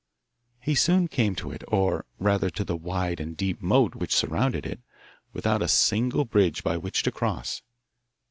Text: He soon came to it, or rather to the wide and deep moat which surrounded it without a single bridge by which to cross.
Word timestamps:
He 0.59 0.73
soon 0.73 1.07
came 1.07 1.35
to 1.35 1.51
it, 1.51 1.63
or 1.67 2.07
rather 2.17 2.49
to 2.49 2.63
the 2.63 2.75
wide 2.75 3.19
and 3.19 3.37
deep 3.37 3.61
moat 3.61 3.93
which 3.93 4.15
surrounded 4.15 4.65
it 4.65 4.79
without 5.31 5.61
a 5.61 5.67
single 5.67 6.25
bridge 6.25 6.63
by 6.63 6.75
which 6.75 7.03
to 7.03 7.11
cross. 7.11 7.61